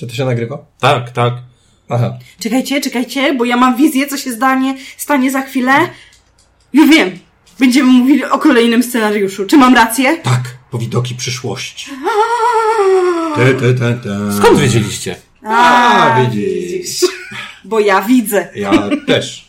Czy 0.00 0.06
to 0.06 0.14
się 0.14 0.24
nagrywa? 0.24 0.58
Tak, 0.78 1.10
tak. 1.10 1.34
Aha. 1.88 2.18
Czekajcie, 2.38 2.80
czekajcie, 2.80 3.34
bo 3.34 3.44
ja 3.44 3.56
mam 3.56 3.76
wizję, 3.76 4.06
co 4.06 4.16
się 4.16 4.32
zdanie, 4.32 4.76
stanie 4.96 5.30
za 5.30 5.42
chwilę. 5.42 5.72
Już 6.72 6.90
wiem. 6.90 7.18
Będziemy 7.58 7.92
mówili 7.92 8.24
o 8.24 8.38
kolejnym 8.38 8.82
scenariuszu. 8.82 9.46
Czy 9.46 9.56
mam 9.56 9.74
rację? 9.74 10.16
Tak, 10.16 10.40
powidoki 10.70 11.14
przyszłości. 11.14 11.90
Te, 13.36 13.54
te, 13.54 13.74
te, 13.74 13.94
te. 13.94 14.32
Skąd 14.38 14.58
wiedzieliście? 14.58 15.16
A, 15.44 16.16
widzisz. 16.20 17.00
Bo 17.64 17.80
ja 17.80 18.02
widzę. 18.02 18.48
Ja 18.54 18.72
też, 19.06 19.48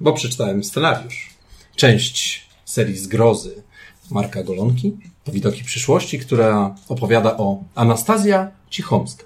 bo 0.00 0.12
przeczytałem 0.12 0.64
scenariusz. 0.64 1.30
Część 1.76 2.46
serii 2.64 2.96
Zgrozy 2.96 3.62
Marka 4.10 4.42
Golonki, 4.42 4.96
Powidoki 5.24 5.64
przyszłości, 5.64 6.18
która 6.18 6.74
opowiada 6.88 7.36
o 7.36 7.64
Anastazja 7.74 8.50
Cichomska. 8.70 9.24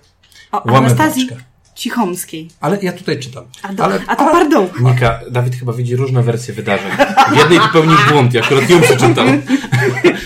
O. 0.53 0.77
Anastazji 0.77 1.29
Cichomskiej. 1.75 2.49
Ale 2.61 2.79
ja 2.83 2.93
tutaj 2.93 3.19
czytam. 3.19 3.45
A, 3.63 3.73
do, 3.73 3.85
Ale 3.85 4.01
a 4.07 4.17
to 4.17 4.25
pardon. 4.25 4.69
Nika, 4.81 5.21
Dawid 5.31 5.55
chyba 5.55 5.73
widzi 5.73 5.97
różne 5.97 6.23
wersje 6.23 6.55
wydarzeń. 6.55 6.91
W 7.33 7.37
jednej 7.37 7.61
popełnił 7.61 7.97
błąd, 8.11 8.35
ja 8.35 8.43
akurat 8.43 8.71
ją 8.71 8.81
przeczytał. 8.81 9.27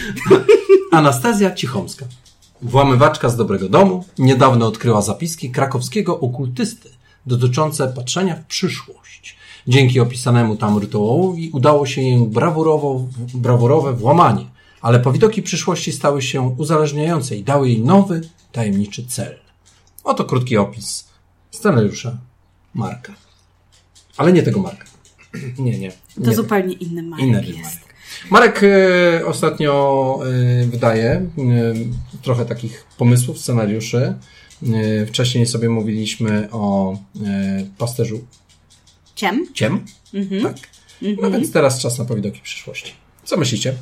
Anastazja 0.92 1.54
Cichomska. 1.54 2.06
Włamywaczka 2.62 3.28
z 3.28 3.36
dobrego 3.36 3.68
domu 3.68 4.04
niedawno 4.18 4.66
odkryła 4.66 5.02
zapiski 5.02 5.50
krakowskiego 5.50 6.20
okultysty 6.20 6.90
dotyczące 7.26 7.88
patrzenia 7.88 8.36
w 8.36 8.44
przyszłość. 8.44 9.36
Dzięki 9.68 10.00
opisanemu 10.00 10.56
tam 10.56 10.78
rytuałowi 10.78 11.50
udało 11.52 11.86
się 11.86 12.00
jej 12.00 12.18
brawurowo, 12.18 13.04
brawurowe 13.34 13.92
włamanie, 13.92 14.44
ale 14.82 15.00
powidoki 15.00 15.42
przyszłości 15.42 15.92
stały 15.92 16.22
się 16.22 16.42
uzależniające 16.58 17.36
i 17.36 17.44
dały 17.44 17.68
jej 17.68 17.80
nowy, 17.80 18.20
tajemniczy 18.52 19.06
cel. 19.06 19.49
Oto 20.04 20.24
krótki 20.24 20.56
opis 20.56 21.08
scenariusza 21.50 22.18
Marka. 22.74 23.12
Ale 24.16 24.32
nie 24.32 24.42
tego 24.42 24.60
Marka. 24.60 24.84
Nie, 25.58 25.78
nie. 25.78 25.90
To 25.90 26.30
Nie. 26.30 26.34
zupełnie 26.34 26.72
inny 26.74 27.02
Marek 27.02 27.26
Inny 27.26 27.44
jest. 27.44 27.80
Marek. 28.30 28.60
Marek 28.60 28.60
ostatnio 29.26 30.18
e, 30.62 30.66
wydaje 30.66 31.10
e, 31.10 31.28
trochę 32.22 32.44
takich 32.46 32.84
pomysłów, 32.98 33.38
scenariuszy. 33.38 34.14
E, 34.74 35.06
wcześniej 35.06 35.46
sobie 35.46 35.68
mówiliśmy 35.68 36.48
o 36.50 36.96
pasterzu 37.78 38.24
Ciem? 39.14 39.46
ciem. 39.54 39.84
Mhm. 40.14 40.42
Tak. 40.42 40.56
No 41.22 41.30
więc 41.30 41.52
teraz 41.52 41.80
czas 41.80 41.98
na 41.98 42.04
powidoki 42.04 42.40
przyszłości. 42.40 42.92
Co 43.24 43.36
myślicie? 43.36 43.74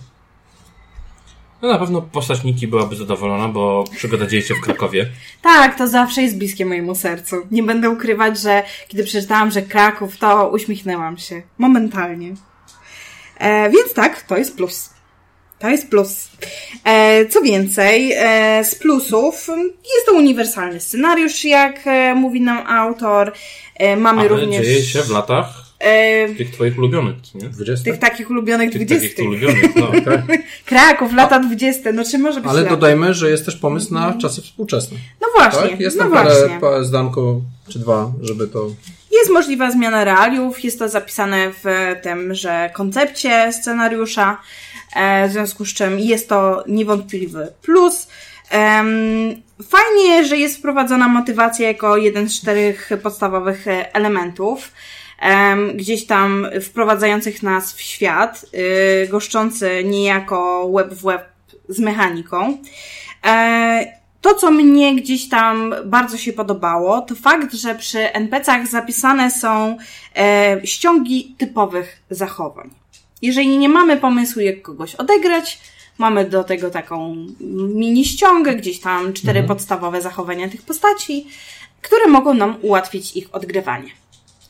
No 1.62 1.68
na 1.68 1.78
pewno 1.78 2.02
postać 2.02 2.44
Niki 2.44 2.68
byłaby 2.68 2.96
zadowolona, 2.96 3.48
bo 3.48 3.84
przygoda 3.96 4.26
dzieje 4.26 4.42
się 4.42 4.54
w 4.54 4.60
Krakowie. 4.60 5.10
Tak, 5.42 5.78
to 5.78 5.88
zawsze 5.88 6.22
jest 6.22 6.38
bliskie 6.38 6.66
mojemu 6.66 6.94
sercu. 6.94 7.36
Nie 7.50 7.62
będę 7.62 7.90
ukrywać, 7.90 8.40
że 8.40 8.62
kiedy 8.88 9.04
przeczytałam, 9.04 9.50
że 9.50 9.62
Kraków, 9.62 10.18
to 10.18 10.48
uśmiechnęłam 10.48 11.18
się. 11.18 11.42
Momentalnie. 11.58 12.34
E, 13.38 13.70
więc 13.70 13.94
tak, 13.94 14.22
to 14.22 14.36
jest 14.36 14.56
plus. 14.56 14.90
To 15.58 15.68
jest 15.68 15.90
plus. 15.90 16.30
E, 16.84 17.26
co 17.26 17.40
więcej, 17.40 18.12
e, 18.16 18.64
z 18.64 18.74
plusów 18.74 19.48
jest 19.94 20.06
to 20.06 20.12
uniwersalny 20.12 20.80
scenariusz, 20.80 21.44
jak 21.44 21.86
e, 21.86 22.14
mówi 22.14 22.40
nam 22.40 22.66
autor. 22.66 23.32
E, 23.74 23.96
mamy 23.96 24.20
Ale 24.20 24.28
również 24.28 24.66
dzieje 24.66 24.82
się 24.82 25.02
w 25.02 25.10
latach 25.10 25.67
tych 26.36 26.50
twoich 26.50 26.78
ulubionych, 26.78 27.16
nie? 27.34 27.48
20? 27.48 27.84
tych 27.90 28.00
takich 28.00 28.30
ulubionych 28.30 28.70
Tych 28.72 28.80
dwudziestych. 28.86 29.10
takich 29.16 29.28
ulubionych, 29.30 29.76
no. 29.76 29.90
Kraków, 30.64 31.12
lata 31.14 31.38
dwudzieste. 31.38 31.92
No 31.92 32.04
czy 32.04 32.18
może 32.18 32.40
być 32.40 32.50
Ale 32.50 32.60
lepiej? 32.60 32.76
dodajmy, 32.76 33.14
że 33.14 33.30
jest 33.30 33.44
też 33.44 33.56
pomysł 33.56 33.94
na 33.94 34.14
czasy 34.20 34.42
współczesne. 34.42 34.98
No 35.20 35.26
właśnie, 35.36 35.70
Tak? 35.70 35.80
Jest 35.80 35.96
no 35.96 36.02
tam 36.02 36.12
właśnie. 36.12 36.58
parę, 36.60 36.84
zdanko 36.84 37.40
czy 37.68 37.78
dwa, 37.78 38.12
żeby 38.22 38.48
to... 38.48 38.66
Jest 39.12 39.30
możliwa 39.30 39.70
zmiana 39.70 40.04
realiów, 40.04 40.64
jest 40.64 40.78
to 40.78 40.88
zapisane 40.88 41.50
w 41.52 41.64
tymże 42.02 42.70
koncepcie 42.74 43.52
scenariusza, 43.52 44.38
e, 44.96 45.28
w 45.28 45.32
związku 45.32 45.64
z 45.64 45.74
czym 45.74 45.98
jest 45.98 46.28
to 46.28 46.64
niewątpliwy 46.66 47.52
plus. 47.62 48.08
Fajnie, 49.68 50.24
że 50.26 50.36
jest 50.36 50.56
wprowadzona 50.58 51.08
motywacja 51.08 51.66
jako 51.68 51.96
jeden 51.96 52.28
z 52.28 52.40
czterech 52.40 52.90
podstawowych 53.02 53.64
elementów, 53.92 54.72
em, 55.18 55.76
gdzieś 55.76 56.06
tam 56.06 56.46
wprowadzających 56.62 57.42
nas 57.42 57.72
w 57.72 57.80
świat, 57.80 58.44
y, 59.04 59.08
goszczący 59.08 59.84
niejako 59.84 60.70
web 60.72 60.94
w 60.94 61.02
web 61.02 61.24
z 61.68 61.78
mechaniką. 61.78 62.58
E, 63.26 63.98
to, 64.20 64.34
co 64.34 64.50
mnie 64.50 64.96
gdzieś 64.96 65.28
tam 65.28 65.74
bardzo 65.84 66.16
się 66.16 66.32
podobało, 66.32 67.00
to 67.00 67.14
fakt, 67.14 67.54
że 67.54 67.74
przy 67.74 68.12
NPC-ach 68.12 68.66
zapisane 68.66 69.30
są 69.30 69.78
e, 70.16 70.60
ściągi 70.64 71.34
typowych 71.38 72.02
zachowań. 72.10 72.70
Jeżeli 73.22 73.58
nie 73.58 73.68
mamy 73.68 73.96
pomysłu, 73.96 74.42
jak 74.42 74.62
kogoś 74.62 74.94
odegrać, 74.94 75.58
mamy 75.98 76.24
do 76.24 76.44
tego 76.44 76.70
taką 76.70 77.26
mini 77.74 78.04
ściągę, 78.04 78.54
gdzieś 78.54 78.80
tam 78.80 79.12
cztery 79.12 79.42
podstawowe 79.42 80.02
zachowania 80.02 80.48
tych 80.48 80.62
postaci, 80.62 81.26
które 81.82 82.06
mogą 82.06 82.34
nam 82.34 82.56
ułatwić 82.62 83.16
ich 83.16 83.34
odgrywanie. 83.34 83.90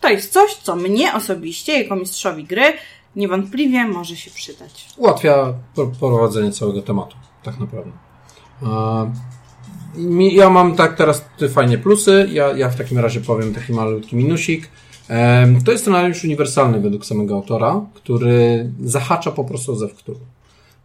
To 0.08 0.12
jest 0.12 0.32
coś, 0.32 0.54
co 0.54 0.76
mnie 0.76 1.14
osobiście, 1.14 1.82
jako 1.82 1.96
mistrzowi 1.96 2.44
gry, 2.44 2.62
niewątpliwie 3.16 3.88
może 3.88 4.16
się 4.16 4.30
przydać. 4.30 4.86
ułatwia 4.96 5.54
pro- 5.74 5.86
prowadzenie 5.86 6.52
całego 6.52 6.82
tematu, 6.82 7.16
tak 7.42 7.58
naprawdę. 7.58 7.92
Ja 10.32 10.50
mam 10.50 10.76
tak 10.76 10.96
teraz 10.96 11.24
te 11.38 11.48
fajnie 11.48 11.78
plusy, 11.78 12.28
ja, 12.32 12.56
ja 12.56 12.68
w 12.68 12.76
takim 12.76 12.98
razie 12.98 13.20
powiem 13.20 13.54
taki 13.54 13.72
malutki 13.72 14.16
minusik. 14.16 14.68
To 15.64 15.72
jest 15.72 15.84
scenariusz 15.84 16.24
uniwersalny 16.24 16.80
według 16.80 17.06
samego 17.06 17.34
autora, 17.34 17.80
który 17.94 18.70
zahacza 18.80 19.30
po 19.30 19.44
prostu 19.44 19.72
o 19.72 19.76
Zew 19.76 19.94
Cthulhu. 19.94 20.20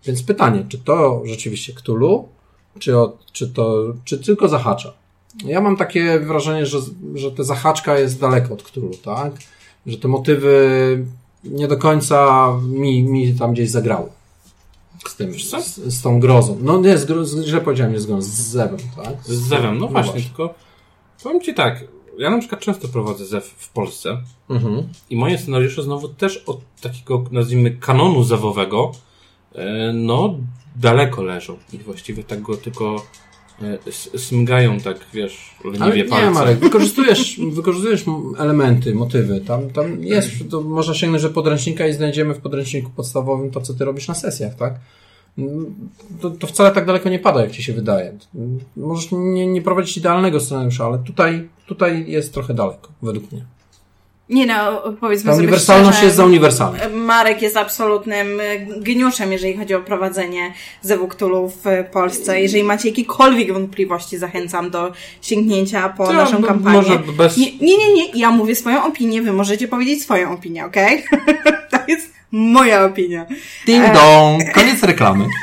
Więc 0.06 0.24
pytanie, 0.24 0.66
czy 0.70 0.78
to 0.78 1.22
rzeczywiście 1.26 1.74
Cthulhu, 1.74 2.30
czy, 2.80 2.94
czy 3.32 3.48
to, 3.50 3.84
czy 4.04 4.18
tylko 4.18 4.48
zahacza? 4.48 4.94
Ja 5.46 5.62
mam 5.62 5.78
takie 5.78 6.20
wrażenie, 6.20 6.66
że, 6.66 6.80
że 7.16 7.32
ta 7.32 7.44
zahaczka 7.44 8.00
jest 8.00 8.20
daleko 8.20 8.54
od 8.54 8.64
Cthulhu, 8.64 8.92
tak? 9.04 9.34
Że 9.86 9.98
te 9.98 10.08
motywy 10.08 11.06
nie 11.44 11.68
do 11.68 11.78
końca 11.78 12.48
mi, 12.68 13.04
mi 13.04 13.34
tam 13.34 13.54
gdzieś 13.54 13.70
zagrały. 13.70 14.10
Z 15.08 15.16
tym, 15.16 15.34
z, 15.34 15.76
z 15.76 16.02
tą 16.02 16.20
grozą. 16.20 16.58
No 16.62 16.78
nie, 16.78 16.98
z, 16.98 17.08
z, 17.28 17.46
źle 17.46 17.62
powiedziałem, 17.62 17.94
nie 17.94 18.00
z 18.00 18.06
grozą, 18.06 18.22
z 18.22 18.42
zewem, 18.42 18.80
tak? 18.96 19.16
Z 19.24 19.32
zewem, 19.32 19.78
no 19.78 19.88
właśnie, 19.88 20.12
właśnie. 20.12 20.30
tylko 20.30 20.54
powiem 21.24 21.42
Ci 21.42 21.54
tak, 21.54 21.84
ja 22.18 22.30
na 22.30 22.40
przykład 22.40 22.62
często 22.62 22.88
prowadzę 22.88 23.26
zew 23.26 23.46
w 23.58 23.70
Polsce 23.70 24.18
Mhm. 24.50 24.84
i 25.10 25.16
moje 25.16 25.38
scenariusze 25.38 25.84
znowu 25.84 26.08
też 26.08 26.38
od 26.38 26.60
takiego, 26.82 27.24
nazwijmy, 27.32 27.72
kanonu 27.72 28.24
zewowego, 28.24 28.92
e, 29.56 29.94
no, 29.94 30.36
daleko 30.76 31.24
leżą 31.24 31.58
i 31.74 31.78
właściwie 31.78 32.24
tak 32.24 32.42
go 32.42 32.58
tylko 32.58 33.06
smgają 34.18 34.80
tak, 34.80 34.98
wiesz, 35.14 35.56
leniwie 35.66 36.04
nie, 36.04 36.10
palce. 36.10 36.32
Marek, 36.32 36.60
wykorzystujesz, 36.60 37.40
wykorzystujesz 37.56 38.06
elementy, 38.38 38.96
motywy. 38.96 39.42
Tam, 39.42 39.70
tam 39.70 40.04
jest, 40.04 40.30
to 40.52 40.62
można 40.62 40.94
sięgnąć 40.94 41.24
do 41.24 41.30
podręcznika 41.30 41.88
i 41.88 41.94
znajdziemy 41.94 42.34
w 42.34 42.40
podręczniku 42.40 42.90
podstawowym 42.90 43.52
to, 43.52 43.62
co 43.62 43.74
ty 43.74 43.86
robisz 43.86 44.08
na 44.08 44.16
sesjach, 44.16 44.56
tak? 44.56 44.74
To, 46.22 46.30
to 46.30 46.48
wcale 46.48 46.72
tak 46.72 46.86
daleko 46.86 47.10
nie 47.10 47.20
pada, 47.20 47.42
jak 47.42 47.52
ci 47.52 47.64
się 47.64 47.74
wydaje. 47.74 48.18
Możesz 48.78 49.12
nie, 49.12 49.48
nie 49.48 49.62
prowadzić 49.62 49.98
idealnego 49.98 50.40
scenariusza, 50.40 50.86
ale 50.86 51.00
tutaj, 51.00 51.50
tutaj 51.66 52.06
jest 52.08 52.34
trochę 52.34 52.54
daleko, 52.54 52.90
według 53.02 53.32
mnie. 53.32 53.46
Nie 54.30 54.46
no, 54.46 54.82
powiedzmy 55.00 55.26
Ta 55.26 55.32
sobie 55.36 55.44
uniwersalność 55.44 55.90
szczerze, 55.98 56.06
jest 56.06 56.18
za 56.18 56.26
uniwersalna. 56.26 56.80
Marek 56.94 57.42
jest 57.42 57.58
absolutnym 57.58 58.40
e, 58.40 58.44
geniuszem, 58.82 59.32
jeżeli 59.32 59.58
chodzi 59.58 59.76
o 59.76 59.80
prowadzenie 59.82 60.54
Zewu 60.82 61.08
Cthulhu 61.08 61.50
w 61.50 61.92
Polsce. 61.92 62.42
Jeżeli 62.42 62.64
macie 62.64 62.90
jakiekolwiek 62.90 63.54
wątpliwości, 63.54 64.18
zachęcam 64.18 64.70
do 64.70 64.92
sięgnięcia 65.22 65.90
po 65.90 66.08
To, 66.08 66.14
naszą 66.14 66.40
no, 66.40 66.48
kampanię. 66.48 66.76
może 66.78 67.00
bez- 67.00 67.38
Nie, 67.38 67.52
nie, 67.58 67.78
nie, 67.78 67.94
nie, 67.94 68.12
ja 68.16 68.32
mówię 68.32 68.56
swoją 68.56 68.84
opinię, 68.84 69.22
wy 69.22 69.34
możecie 69.34 69.68
powiedzieć 69.68 70.04
swoją 70.04 70.34
opinię, 70.34 70.66
okej? 70.66 71.04
to 71.72 71.78
jest 71.88 72.14
moja 72.32 72.86
opinia. 72.86 73.26
Ding 73.66 73.86
dong! 73.94 74.52
Koniec 74.54 74.84
reklamy. 74.84 75.26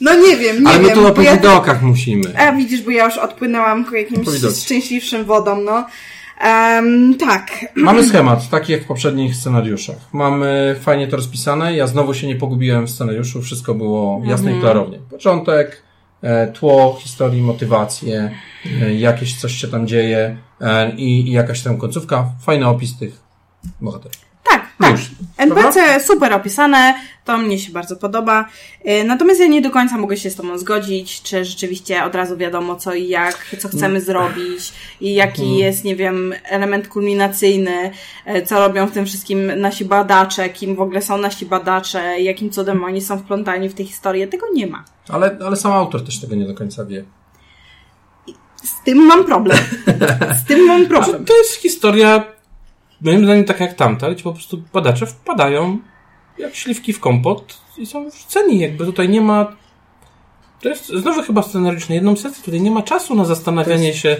No 0.00 0.14
nie 0.14 0.36
wiem, 0.36 0.62
nie 0.62 0.68
Ale 0.70 0.78
my 0.78 0.84
wiem. 0.88 0.94
tu 0.98 1.06
o 1.06 1.12
bo 1.12 1.22
ja- 1.22 1.80
musimy. 1.82 2.38
A 2.38 2.52
widzisz, 2.52 2.82
bo 2.82 2.90
ja 2.90 3.04
już 3.04 3.16
odpłynęłam 3.18 3.84
ku 3.84 3.94
jakimś 3.94 4.28
szczęśliwszym 4.64 5.24
wodą, 5.24 5.60
no. 5.60 5.86
Em, 6.40 7.14
tak. 7.18 7.50
Mamy 7.76 8.06
schemat, 8.06 8.48
taki 8.48 8.72
jak 8.72 8.82
w 8.82 8.86
poprzednich 8.86 9.36
scenariuszach. 9.36 9.96
Mamy 10.12 10.76
fajnie 10.80 11.08
to 11.08 11.16
rozpisane. 11.16 11.76
Ja 11.76 11.86
znowu 11.86 12.14
się 12.14 12.26
nie 12.26 12.36
pogubiłem 12.36 12.86
w 12.86 12.90
scenariuszu. 12.90 13.42
Wszystko 13.42 13.74
było 13.74 14.22
jasne 14.24 14.56
i 14.56 14.60
klarownie. 14.60 14.98
Początek, 15.10 15.82
e, 16.22 16.46
tło 16.46 16.98
historii, 17.00 17.42
motywacje, 17.42 18.30
e, 18.82 18.94
jakieś 18.94 19.40
coś 19.40 19.52
się 19.52 19.68
tam 19.68 19.86
dzieje 19.86 20.36
e, 20.60 20.90
i, 20.90 21.28
i 21.28 21.32
jakaś 21.32 21.62
tam 21.62 21.76
końcówka. 21.76 22.26
Fajny 22.42 22.68
opis 22.68 22.98
tych 22.98 23.22
bohaterów. 23.80 24.18
Tak, 24.50 24.66
tak. 24.78 24.90
Już. 24.90 25.10
NPC 25.36 26.00
super 26.00 26.32
opisane, 26.32 26.94
To 27.30 27.38
mnie 27.38 27.58
się 27.58 27.72
bardzo 27.72 27.96
podoba. 27.96 28.44
E, 28.84 29.04
Natomiast 29.04 29.40
ja 29.40 29.46
nie 29.46 29.62
do 29.62 29.70
końca 29.70 29.98
mogę 29.98 30.16
się 30.16 30.30
z 30.30 30.36
Tobą 30.36 30.58
zgodzić, 30.58 31.22
czy 31.22 31.44
rzeczywiście 31.44 32.04
od 32.04 32.14
razu 32.14 32.36
wiadomo 32.36 32.76
co 32.76 32.94
i 32.94 33.08
jak, 33.08 33.56
co 33.58 33.68
chcemy 33.68 34.00
zrobić 34.00 34.72
i 35.00 35.14
jaki 35.14 35.56
jest, 35.56 35.84
nie 35.84 35.96
wiem, 35.96 36.34
element 36.44 36.88
kulminacyjny, 36.88 37.90
e, 38.24 38.42
co 38.42 38.58
robią 38.58 38.86
w 38.86 38.92
tym 38.92 39.06
wszystkim 39.06 39.60
nasi 39.60 39.84
badacze, 39.84 40.48
kim 40.48 40.76
w 40.76 40.80
ogóle 40.80 41.02
są 41.02 41.18
nasi 41.18 41.46
badacze, 41.46 42.20
jakim 42.20 42.50
cudem 42.50 42.84
oni 42.84 43.00
są 43.00 43.18
wplątani 43.18 43.68
w 43.68 43.74
tę 43.74 43.84
historię. 43.84 44.26
Tego 44.28 44.46
nie 44.54 44.66
ma. 44.66 44.84
Ale, 45.08 45.38
ale 45.46 45.56
sam 45.56 45.72
autor 45.72 46.04
też 46.04 46.20
tego 46.20 46.34
nie 46.34 46.46
do 46.46 46.54
końca 46.54 46.84
wie. 46.84 47.04
Z 48.56 48.84
tym 48.84 48.98
mam 49.06 49.24
problem. 49.24 49.58
Z 50.44 50.44
tym 50.44 50.66
mam 50.66 50.86
problem. 50.94 51.24
to 51.24 51.36
jest 51.36 51.54
historia, 51.54 52.24
moim 53.00 53.24
zdaniem, 53.24 53.44
tak 53.44 53.60
jak 53.60 53.74
tamta, 53.74 54.10
gdzie 54.10 54.22
po 54.24 54.32
prostu 54.32 54.62
badacze 54.72 55.06
wpadają 55.06 55.78
jak 56.40 56.54
śliwki 56.54 56.92
w 56.92 57.00
kompot 57.00 57.58
i 57.78 57.86
są 57.86 58.10
wrzuceni. 58.10 58.58
Jakby 58.60 58.84
tutaj 58.86 59.08
nie 59.08 59.20
ma. 59.20 59.52
To 60.62 60.68
jest 60.68 60.86
znowu 60.86 61.22
chyba 61.22 61.42
scenariusz 61.42 61.88
na 61.88 61.94
jedną 61.94 62.16
sesję. 62.16 62.42
Tutaj 62.44 62.60
nie 62.60 62.70
ma 62.70 62.82
czasu 62.82 63.14
na 63.14 63.24
zastanawianie 63.24 63.94
się, 63.94 64.16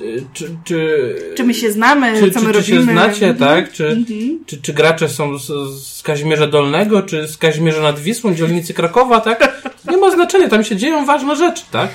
y, 0.00 0.24
czy. 0.32 0.56
czy 0.64 1.16
Czy 1.36 1.44
my 1.44 1.54
się 1.54 1.72
znamy, 1.72 2.20
czy, 2.20 2.30
co 2.30 2.40
czy, 2.40 2.46
my 2.46 2.52
czy 2.52 2.58
robimy? 2.60 2.76
się 2.86 2.92
znacie, 2.92 3.28
Mhm. 3.28 3.36
tak? 3.38 3.72
Czy, 3.72 3.86
Mhm. 3.88 4.44
czy, 4.46 4.62
czy 4.62 4.72
gracze 4.72 5.08
są 5.08 5.38
z, 5.38 5.46
z 5.82 6.02
Kazimierza 6.02 6.46
Dolnego, 6.46 7.02
czy 7.02 7.28
z 7.28 7.36
Kazimierza 7.36 7.82
nad 7.82 8.00
Wisłą, 8.00 8.34
dzielnicy 8.34 8.74
Krakowa, 8.74 9.20
tak? 9.20 9.62
Nie 9.90 9.96
ma 9.96 10.10
znaczenia, 10.10 10.48
tam 10.48 10.64
się 10.64 10.76
dzieją 10.76 11.06
ważne 11.06 11.36
rzeczy, 11.36 11.62
tak? 11.70 11.90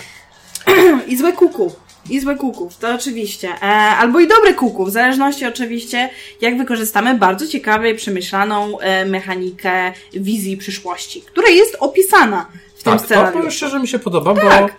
I 1.07 1.17
złe 1.17 1.33
kuku. 1.33 1.75
I 2.09 2.19
złe 2.19 2.35
kuków, 2.35 2.77
to 2.77 2.95
oczywiście. 2.95 3.49
E, 3.49 3.65
albo 3.65 4.19
i 4.19 4.27
dobre 4.27 4.53
kuku, 4.53 4.85
w 4.85 4.91
zależności 4.91 5.45
oczywiście, 5.45 6.09
jak 6.41 6.57
wykorzystamy 6.57 7.15
bardzo 7.17 7.47
ciekawie 7.47 7.95
przemyślaną 7.95 8.79
e, 8.79 9.05
mechanikę 9.05 9.93
wizji 10.13 10.57
przyszłości, 10.57 11.21
która 11.21 11.49
jest 11.49 11.77
opisana 11.79 12.45
w 12.77 12.83
tym 12.83 12.91
Tak, 12.93 12.99
to 13.01 13.05
scenariuszu. 13.05 13.37
powiem 13.37 13.51
szczerze 13.51 13.79
mi 13.79 13.87
się 13.87 13.99
podoba, 13.99 14.33
bo 14.33 14.41
Tak. 14.41 14.75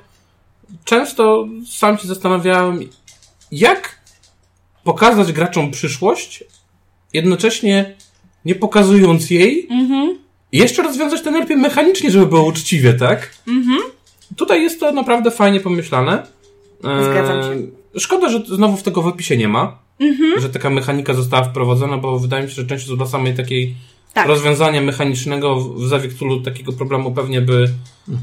często 0.85 1.49
sam 1.71 1.99
się 1.99 2.09
zastanawiałem, 2.09 2.81
jak 3.53 3.99
pokazać 4.85 5.33
graczom 5.33 5.71
przyszłość, 5.71 6.45
jednocześnie 7.13 7.95
nie 8.45 8.55
pokazując 8.55 9.31
jej, 9.31 9.67
Mhm. 9.71 10.19
i 10.53 10.59
jeszcze 10.59 10.83
rozwiązać 10.83 11.23
to 11.23 11.31
najlepiej 11.31 11.57
mechanicznie, 11.57 12.11
żeby 12.11 12.27
było 12.27 12.43
uczciwie, 12.45 12.95
tak? 12.95 13.31
Mhm. 13.49 13.79
Tutaj 14.37 14.63
jest 14.63 14.81
to 14.81 14.93
naprawdę 14.93 15.31
fajnie 15.31 15.61
pomyślane. 15.61 16.27
E, 16.85 17.05
Zgadzam 17.05 17.43
się. 17.43 17.67
Szkoda, 18.01 18.29
że 18.29 18.43
znowu 18.47 18.77
w 18.77 18.83
tego 18.83 19.03
w 19.03 19.07
opisie 19.07 19.37
nie 19.37 19.49
ma, 19.49 19.79
Mhm. 20.01 20.41
że 20.41 20.49
taka 20.49 20.71
mechanika 20.71 21.15
została 21.15 21.45
wprowadzona, 21.45 21.99
bo 21.99 22.19
wydaje 22.19 22.43
mi 22.45 22.49
się, 22.51 22.55
że 22.55 22.67
część 22.67 22.87
dla 22.97 23.07
samej 23.07 23.35
takiej 23.37 23.75
Tak. 24.15 24.29
rozwiązania 24.29 24.81
mechanicznego 24.81 25.57
w 25.61 25.87
Zawiktulu 25.87 26.41
takiego 26.41 26.73
problemu 26.73 27.13
pewnie 27.13 27.41
by 27.41 27.69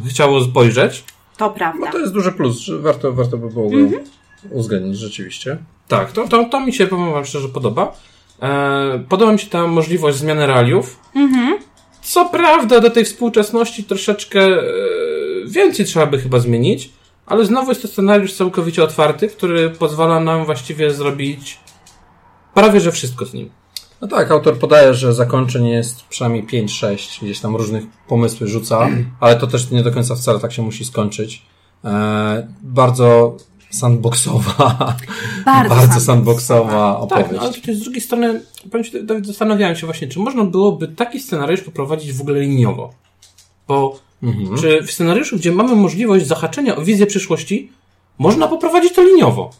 chciało 0.09 0.43
spojrzeć. 0.43 1.03
To 1.37 1.45
No 1.47 1.51
prawda. 1.53 1.91
to 1.91 1.99
jest 1.99 2.13
duży 2.13 2.31
plus, 2.31 2.57
że 2.59 2.79
warto, 2.79 3.13
warto 3.13 3.37
by 3.37 3.49
było 3.49 3.69
go 3.69 3.77
Mhm. 3.77 4.03
uwzględnić 4.51 4.97
rzeczywiście. 4.97 5.57
Tak, 5.87 6.11
to, 6.11 6.27
to, 6.27 6.43
to 6.43 6.59
mi 6.59 6.73
się, 6.73 6.87
powiem 6.87 7.11
wam 7.11 7.25
szczerze, 7.25 7.49
podoba. 7.49 7.95
E, 8.41 9.03
podoba 9.09 9.31
mi 9.31 9.39
się 9.39 9.47
ta 9.47 9.67
możliwość 9.67 10.17
zmiany 10.17 10.47
realiów. 10.47 10.99
Mhm. 11.15 11.57
Co 12.01 12.25
prawda, 12.29 12.79
do 12.79 12.89
tej 12.89 13.05
współczesności 13.05 13.83
troszeczkę 13.83 14.41
e, 14.41 14.61
więcej 15.47 15.85
trzeba 15.85 16.05
by 16.05 16.19
chyba 16.19 16.39
zmienić, 16.39 16.89
ale 17.25 17.45
znowu 17.45 17.69
jest 17.69 17.81
to 17.81 17.88
scenariusz 17.88 18.33
całkowicie 18.33 18.83
otwarty, 18.83 19.27
który 19.27 19.69
pozwala 19.69 20.19
nam 20.19 20.45
właściwie 20.45 20.94
zrobić 20.94 21.60
prawie 22.54 22.80
że 22.80 22.92
wszystko 22.92 23.25
z 23.25 23.33
nim. 23.33 23.50
No 24.01 24.07
tak, 24.07 24.31
autor 24.31 24.60
podaje, 24.60 24.94
że 24.94 25.13
zakończeń 25.13 25.68
jest 25.68 26.04
przynajmniej 26.04 26.44
5-6, 26.48 27.24
gdzieś 27.24 27.39
tam 27.39 27.56
różnych 27.56 27.83
pomysły 28.07 28.48
rzuca, 28.48 28.89
ale 29.19 29.36
to 29.36 29.48
też 29.48 29.72
nie 29.72 29.83
do 29.83 29.92
końca 29.92 30.16
wcale 30.16 30.39
tak 30.39 30.54
się 30.54 30.62
musi 30.62 30.86
skończyć. 30.86 31.45
E, 31.86 32.48
bardzo 32.62 33.38
sandboxowa, 33.69 34.95
Bardzo 35.45 35.69
bardzo 35.75 36.00
sandboxowa. 36.00 36.94
Tak, 37.10 37.10
no, 37.10 37.19
opowieść. 37.22 37.44
ale 37.44 37.54
tutaj 37.54 37.75
z 37.75 37.80
drugiej 37.80 38.01
strony, 38.01 38.42
powiem 38.72 38.83
ci, 38.83 39.04
Dawid, 39.06 39.25
zastanawiałem 39.27 39.75
się 39.75 39.86
właśnie, 39.86 40.07
czy 40.07 40.19
można 40.19 40.44
byłoby 40.45 40.88
taki 40.88 41.19
scenariusz 41.19 41.62
poprowadzić 41.62 42.13
w 42.13 42.22
ogóle 42.22 42.39
liniowo. 42.39 42.94
Bo 43.68 44.00
Mhm. 44.25 44.57
czy 44.57 44.81
w 44.83 44.92
scenariuszu, 44.92 45.38
gdzie 45.38 45.51
mamy 45.51 45.75
możliwość 45.75 46.27
zahaczenia 46.27 46.75
o 46.75 46.81
wizję 46.81 47.06
przyszłości, 47.06 47.72
można 48.18 48.48
poprowadzić 48.48 48.94
to 48.94 49.04
liniowo? 49.04 49.51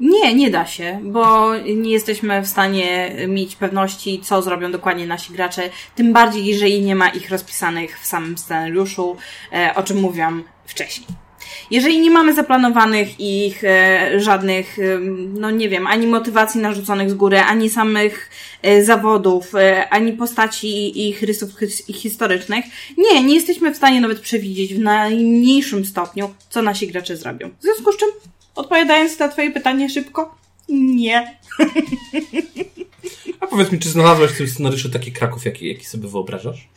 Nie, 0.00 0.34
nie 0.34 0.50
da 0.50 0.66
się, 0.66 1.00
bo 1.02 1.54
nie 1.56 1.90
jesteśmy 1.90 2.42
w 2.42 2.46
stanie 2.46 3.16
mieć 3.28 3.56
pewności, 3.56 4.20
co 4.20 4.42
zrobią 4.42 4.72
dokładnie 4.72 5.06
nasi 5.06 5.32
gracze, 5.32 5.70
tym 5.94 6.12
bardziej, 6.12 6.44
jeżeli 6.44 6.80
nie 6.80 6.94
ma 6.94 7.08
ich 7.08 7.30
rozpisanych 7.30 8.00
w 8.00 8.06
samym 8.06 8.38
scenariuszu, 8.38 9.16
e, 9.52 9.72
o 9.74 9.82
czym 9.82 10.00
mówiłam 10.00 10.44
wcześniej. 10.66 11.27
Jeżeli 11.70 12.00
nie 12.00 12.10
mamy 12.10 12.34
zaplanowanych 12.34 13.20
ich 13.20 13.64
e, 13.64 14.20
żadnych, 14.20 14.78
e, 14.78 14.98
no 15.34 15.50
nie 15.50 15.68
wiem, 15.68 15.86
ani 15.86 16.06
motywacji 16.06 16.60
narzuconych 16.60 17.10
z 17.10 17.14
góry, 17.14 17.40
ani 17.40 17.70
samych 17.70 18.30
e, 18.62 18.84
zawodów, 18.84 19.52
ani 19.90 20.12
postaci 20.12 21.08
ich 21.08 21.22
rysów 21.22 21.50
historycznych, 21.92 22.64
nie, 22.98 23.24
nie 23.24 23.34
jesteśmy 23.34 23.74
w 23.74 23.76
stanie 23.76 24.00
nawet 24.00 24.20
przewidzieć 24.20 24.74
w 24.74 24.78
najmniejszym 24.78 25.84
stopniu, 25.84 26.34
co 26.50 26.62
nasi 26.62 26.88
gracze 26.88 27.16
zrobią. 27.16 27.50
W 27.60 27.62
związku 27.62 27.92
z 27.92 27.96
czym, 27.96 28.08
odpowiadając 28.54 29.18
na 29.18 29.28
Twoje 29.28 29.50
pytanie 29.50 29.90
szybko, 29.90 30.34
nie. 30.68 31.38
A 33.40 33.46
powiedz 33.46 33.72
mi, 33.72 33.78
czy 33.78 33.88
znalazłeś 33.88 34.30
w 34.30 34.36
tym 34.36 34.48
scenariuszu 34.48 34.90
taki 34.90 35.12
Kraków, 35.12 35.44
jaki, 35.44 35.68
jaki 35.68 35.86
sobie 35.86 36.08
wyobrażasz? 36.08 36.68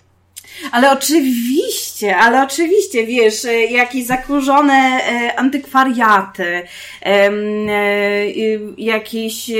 Ale 0.71 0.91
oczywiście, 0.91 1.90
ale 2.03 2.43
oczywiście, 2.43 3.05
wiesz, 3.05 3.45
e, 3.45 3.65
jakieś 3.65 4.05
zakurzone 4.05 4.73
e, 4.73 5.35
antykwariaty, 5.39 6.63
em, 7.01 7.69
e, 7.69 8.25
y, 8.25 8.59
jakieś 8.77 9.51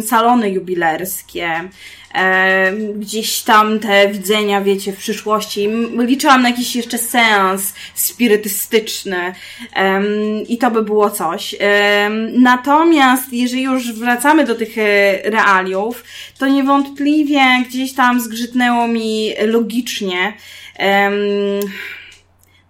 salony 0.00 0.50
jubilerskie, 0.50 1.68
em, 2.12 3.00
gdzieś 3.00 3.42
tam 3.42 3.78
te 3.78 4.08
widzenia, 4.08 4.60
wiecie, 4.60 4.92
w 4.92 4.96
przyszłości. 4.96 5.68
Liczyłam 5.98 6.42
na 6.42 6.48
jakiś 6.48 6.76
jeszcze 6.76 6.98
seans 6.98 7.74
spirytystyczny 7.94 9.34
em, 9.74 10.04
i 10.48 10.58
to 10.58 10.70
by 10.70 10.82
było 10.82 11.10
coś. 11.10 11.54
Em, 11.58 12.42
natomiast 12.42 13.32
jeżeli 13.32 13.62
już 13.62 13.92
wracamy 13.92 14.44
do 14.44 14.54
tych 14.54 14.78
e, 14.78 14.82
realiów, 15.30 16.04
to 16.38 16.46
niewątpliwie 16.46 17.40
gdzieś 17.68 17.92
tam 17.92 18.20
zgrzytnęło 18.20 18.88
mi 18.88 19.34
logicznie 19.46 20.32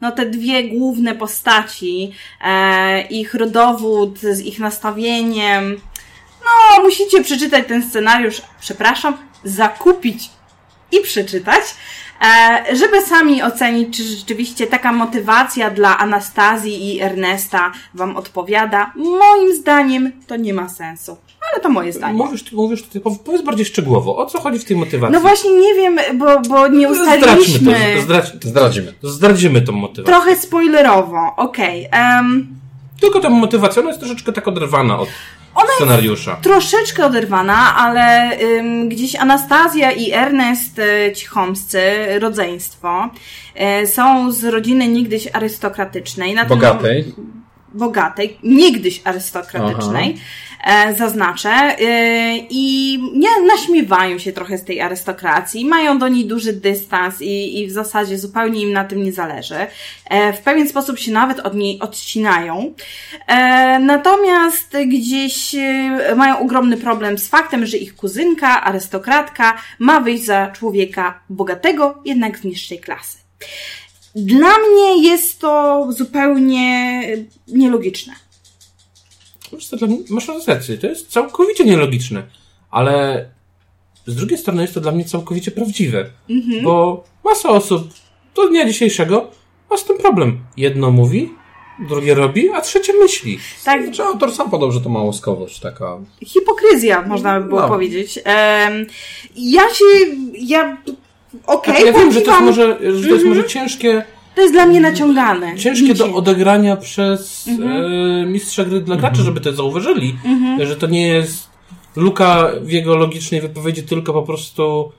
no 0.01 0.13
te 0.13 0.27
dwie 0.27 0.65
główne 0.65 1.15
postaci, 1.15 2.13
e, 2.45 3.03
ich 3.03 3.35
rodowód 3.35 4.19
z 4.19 4.41
ich 4.41 4.59
nastawieniem. 4.59 5.81
No, 6.45 6.83
musicie 6.83 7.25
przeczytać 7.25 7.69
ten 7.69 7.83
scenariusz, 7.83 8.43
przepraszam, 8.61 9.28
zakupić 9.45 10.31
i 10.93 11.01
przeczytać, 11.01 11.63
e, 12.71 12.77
żeby 12.77 13.03
sami 13.03 13.43
ocenić, 13.43 13.97
czy 13.97 14.03
rzeczywiście 14.03 14.67
taka 14.67 14.93
motywacja 14.93 15.71
dla 15.71 15.99
Anastazji 15.99 16.95
i 16.95 17.01
Ernesta 17.01 17.73
Wam 17.95 18.17
odpowiada. 18.17 18.93
Moim 18.97 19.57
zdaniem 19.57 20.13
to 20.27 20.37
nie 20.37 20.55
ma 20.55 20.69
sensu. 20.69 21.17
Ale 21.53 21.63
to 21.63 21.69
moje 21.69 21.93
zdanie. 21.93 22.15
Mówisz, 22.19 22.53
mówisz 22.53 22.83
tutaj, 22.83 23.03
pow- 23.03 23.19
powiedz 23.19 23.43
bardziej 23.43 23.67
szczegółowo, 23.67 24.17
o 24.17 24.27
co 24.27 24.41
chodzi 24.41 24.59
w 24.59 24.65
tej 24.65 24.77
motywacji? 24.77 25.13
No 25.15 25.21
właśnie 25.21 25.51
nie 25.51 25.75
wiem, 25.75 25.99
bo, 26.19 26.41
bo 26.41 26.69
nie 26.69 26.95
Zdradźmy 26.95 27.15
ustaliliśmy. 27.15 27.75
to, 27.97 28.03
zdradź, 28.03 28.33
Zdradzimy. 28.45 28.95
zdradzimy 29.03 29.61
tą 29.63 29.73
motywację. 29.73 30.15
Trochę 30.15 30.37
spoilerowo, 30.37 31.33
okej. 31.37 31.89
em, 31.93 32.47
Tylko 33.01 33.21
ta 33.21 33.31
motywacja, 33.31 33.81
ona 33.83 33.89
jest 33.91 34.01
troszeczkę 34.01 34.33
tak 34.33 34.49
oderwana 34.49 34.99
od 34.99 35.09
scenariusza. 35.77 36.37
troszeczkę 36.43 37.07
oderwana, 37.07 37.77
ale 37.77 38.31
ym, 38.41 38.89
gdzieś 38.89 39.17
Anastazja 39.17 39.93
i 39.93 40.13
Ernest 40.13 40.79
y, 40.79 41.13
Cichomscy, 41.17 41.81
rodzeństwo, 42.21 43.11
y, 43.83 43.87
są 43.87 44.33
z 44.33 44.45
rodziny 44.45 44.89
niegdyś 44.89 45.29
arystokratycznej. 45.33 46.35
Na 46.35 46.45
tym- 46.45 46.51
Bogatej. 47.75 48.39
niegdyś 48.43 49.01
arystokratycznej, 49.05 50.17
e, 50.65 50.95
zaznaczę, 50.95 51.51
e, 51.51 51.77
i 52.51 52.99
nie 53.15 53.29
naśmiewają 53.47 54.19
się 54.19 54.33
trochę 54.33 54.59
z 54.59 54.65
tej 54.65 54.81
arystokracji, 54.81 55.65
mają 55.65 55.99
do 55.99 56.09
niej 56.09 56.27
duży 56.27 56.53
dystans 56.53 57.23
i, 57.23 57.61
i 57.61 57.67
w 57.67 57.71
zasadzie 57.71 58.19
zupełnie 58.19 58.63
im 58.63 58.73
na 58.73 58.85
tym 58.85 59.03
nie 59.03 59.13
zależy. 59.13 59.67
E, 60.11 60.33
w 60.33 60.39
pewien 60.39 60.69
sposób 60.69 60.99
się 60.99 61.13
nawet 61.13 61.41
od 61.41 61.55
niej 61.55 61.81
odcinają. 61.81 62.75
Natomiast 63.81 64.77
gdzieś 64.87 65.57
mają 66.17 66.39
ogromny 66.39 66.77
problem 66.77 67.19
z 67.19 67.29
faktem, 67.29 67.67
że 67.67 67.77
ich 67.77 67.97
kuzynka, 67.97 68.65
arystokratka, 68.65 69.57
ma 69.79 70.01
wyjść 70.01 70.25
za 70.25 70.47
człowieka 70.47 71.21
bogatego, 71.31 72.03
jednak 72.05 72.39
z 72.39 72.45
niższej 72.45 72.79
klasy. 72.79 73.19
Dla 74.15 74.53
mnie 74.59 75.09
jest 75.09 75.39
to 75.41 75.87
zupełnie 75.91 77.03
nielogiczne. 77.49 78.13
Dla 79.73 79.89
mnie- 79.89 79.99
Masz 80.11 80.29
rację, 80.47 80.79
to 80.79 80.87
jest 80.87 81.09
całkowicie 81.09 81.65
nielogiczne, 81.65 82.23
ale 82.71 83.27
z 84.07 84.15
drugiej 84.17 84.39
strony 84.39 84.63
jest 84.63 84.75
to 84.75 84.81
dla 84.81 84.93
mnie 84.93 85.05
całkowicie 85.05 85.51
prawdziwe. 85.51 86.11
Mhm. 86.31 86.65
Bo 86.65 87.05
masa 87.25 87.49
osób 87.49 87.89
do 88.35 88.49
dnia 88.49 88.67
dzisiejszego 88.69 89.31
ma 89.71 89.77
z 89.77 89.85
tym 89.85 89.99
problem. 89.99 90.39
Jedno 90.57 90.91
mówi, 90.91 91.33
drugie 91.89 92.15
robi, 92.15 92.51
a 92.51 92.61
trzecie 92.61 92.93
myśli. 92.93 93.39
Tak, 93.65 93.91
Czy 93.91 94.03
autor 94.03 94.33
sam 94.35 94.51
podał, 94.51 94.73
że 94.73 94.81
to 94.81 94.89
małoskowość 94.89 95.61
taka. 95.61 95.99
hipokryzja, 96.27 97.03
można 97.03 97.41
by 97.41 97.49
było 97.49 97.61
No. 97.61 97.69
powiedzieć. 97.69 98.19
Ja 99.37 99.75
się, 99.75 99.85
ja, 100.39 100.77
okej, 101.47 101.75
Tak, 101.75 101.85
ja 101.87 101.93
wiem, 101.93 102.13
że 102.13 102.21
to 102.21 102.31
jest 102.31 102.43
może, 102.43 102.79
że 103.01 103.09
to 103.09 103.15
jest 103.15 103.27
może 103.27 103.45
ciężkie, 103.45 104.05
to 104.35 104.41
jest 104.43 104.55
dla 104.55 104.67
mnie 104.67 104.81
naciągane. 104.81 105.57
ciężkie 105.57 105.95
do 105.95 106.15
odegrania 106.15 106.77
przez 106.77 107.49
e, 107.49 108.27
mistrza 108.27 108.65
gry 108.65 108.81
dla 108.81 108.97
graczy, 108.97 109.23
żeby 109.23 109.41
to 109.41 109.53
zauważyli, 109.53 110.17
że 110.63 110.77
to 110.77 110.87
nie 110.87 111.09
jest 111.09 111.49
luka 111.97 112.49
w 112.63 112.71
jego 112.71 112.97
logicznej 112.97 113.41
wypowiedzi, 113.41 113.83
tylko 113.83 114.13
po 114.13 114.23
prostu 114.23 114.93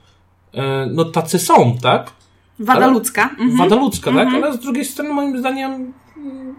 e, 0.54 0.86
no 0.92 1.04
tacy 1.04 1.38
są, 1.38 1.78
tak? 1.82 2.10
Wada 2.58 2.84
ale- 2.84 2.92
ludzka. 2.92 3.22
Mhm. 3.30 3.56
Wada 3.56 3.76
ludzka, 3.76 4.12
tak? 4.12 4.28
Ale 4.34 4.52
z 4.52 4.58
drugiej 4.58 4.84
strony 4.84 5.10
moim 5.14 5.38
zdaniem 5.38 5.92
mm, 6.16 6.54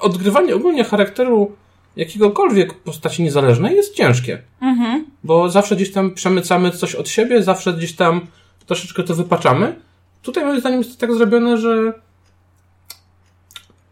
odgrywanie 0.00 0.56
ogólnie 0.56 0.84
charakteru 0.84 1.52
jakiegokolwiek 1.98 2.74
postaci 2.74 3.22
niezależnej 3.22 3.76
jest 3.76 3.94
ciężkie. 3.94 4.42
Mhm. 4.60 5.06
Bo 5.24 5.50
zawsze 5.50 5.76
gdzieś 5.76 5.92
tam 5.92 6.14
przemycamy 6.14 6.70
coś 6.70 6.94
od 6.94 7.08
siebie, 7.08 7.42
zawsze 7.42 7.72
gdzieś 7.72 7.92
tam 7.92 8.26
troszeczkę 8.66 9.02
to 9.02 9.14
wypaczamy. 9.14 9.76
Tutaj 10.22 10.44
moim 10.44 10.60
zdaniem 10.60 10.78
jest 10.78 10.92
to 10.92 11.06
tak 11.06 11.16
zrobione, 11.16 11.58
że 11.58 11.92